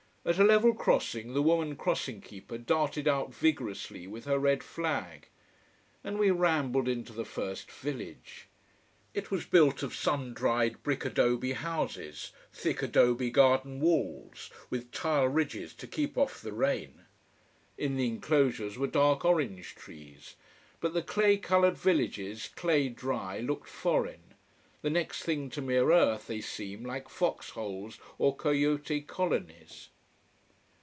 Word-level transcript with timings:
At 0.23 0.37
a 0.37 0.43
level 0.43 0.75
crossing 0.75 1.33
the 1.33 1.41
woman 1.41 1.75
crossing 1.75 2.21
keeper 2.21 2.59
darted 2.59 3.07
out 3.07 3.33
vigorously 3.33 4.05
with 4.05 4.25
her 4.25 4.37
red 4.37 4.61
flag. 4.61 5.27
And 6.03 6.19
we 6.19 6.29
rambled 6.29 6.87
into 6.87 7.11
the 7.11 7.25
first 7.25 7.71
village. 7.71 8.45
It 9.15 9.31
was 9.31 9.47
built 9.47 9.81
of 9.81 9.95
sun 9.95 10.35
dried 10.35 10.83
brick 10.83 11.03
adobe 11.05 11.53
houses, 11.53 12.33
thick 12.53 12.83
adobe 12.83 13.31
garden 13.31 13.79
walls, 13.79 14.51
with 14.69 14.91
tile 14.91 15.27
ridges 15.27 15.73
to 15.73 15.87
keep 15.87 16.15
off 16.19 16.39
the 16.39 16.53
rain. 16.53 17.01
In 17.75 17.97
the 17.97 18.07
enclosures 18.07 18.77
were 18.77 18.85
dark 18.85 19.25
orange 19.25 19.73
trees. 19.73 20.35
But 20.81 20.93
the 20.93 21.01
clay 21.01 21.37
coloured 21.37 21.79
villages, 21.79 22.47
clay 22.55 22.89
dry, 22.89 23.39
looked 23.39 23.67
foreign: 23.69 24.35
the 24.83 24.91
next 24.91 25.23
thing 25.23 25.49
to 25.49 25.63
mere 25.63 25.91
earth 25.91 26.27
they 26.27 26.41
seem, 26.41 26.85
like 26.85 27.09
fox 27.09 27.49
holes 27.49 27.97
or 28.19 28.35
coyote 28.35 29.01
colonies. 29.01 29.87